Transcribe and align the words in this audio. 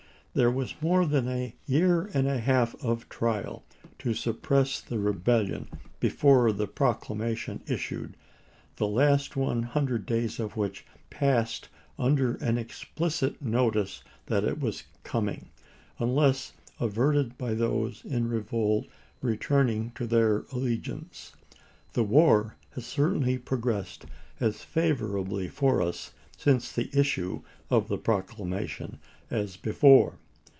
There 0.33 0.49
was 0.49 0.75
more 0.81 1.05
than 1.05 1.27
a 1.27 1.53
year 1.67 2.09
and 2.13 2.25
a 2.25 2.39
half 2.39 2.73
of 2.81 3.09
trial 3.09 3.65
to 3.99 4.13
suppress 4.13 4.79
the 4.79 4.97
rebellion 4.97 5.67
before 5.99 6.53
the 6.53 6.67
proclamation 6.67 7.61
issued; 7.67 8.15
the 8.77 8.87
last 8.87 9.35
one 9.35 9.63
hundred 9.63 10.05
days 10.05 10.39
of 10.39 10.55
which 10.55 10.85
passed 11.09 11.67
under 11.99 12.35
an 12.35 12.57
explicit 12.57 13.41
notice 13.41 14.03
that 14.27 14.45
it 14.45 14.57
was 14.61 14.85
coming, 15.03 15.49
unless 15.99 16.53
averted 16.79 17.37
by 17.37 17.53
those 17.53 18.05
in 18.05 18.29
revolt 18.29 18.87
returning 19.21 19.91
to 19.95 20.07
their 20.07 20.45
allegiance. 20.53 21.33
The 21.91 22.05
war 22.05 22.55
has 22.75 22.85
certainly 22.85 23.37
progressed 23.37 24.05
as 24.39 24.63
favorably 24.63 25.49
for 25.49 25.81
us 25.81 26.13
since 26.37 26.71
the 26.71 26.89
issue 26.97 27.41
of 27.69 27.87
the 27.89 27.97
proc 27.97 28.29
lamation 28.37 28.97
as 29.29 29.55
before. 29.57 30.17